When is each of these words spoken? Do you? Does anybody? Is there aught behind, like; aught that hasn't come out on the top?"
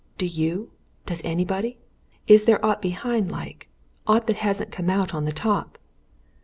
Do 0.17 0.25
you? 0.25 0.71
Does 1.05 1.21
anybody? 1.23 1.77
Is 2.25 2.45
there 2.45 2.65
aught 2.65 2.81
behind, 2.81 3.31
like; 3.31 3.69
aught 4.07 4.25
that 4.25 4.37
hasn't 4.37 4.71
come 4.71 4.89
out 4.89 5.13
on 5.13 5.25
the 5.25 5.31
top?" 5.31 5.77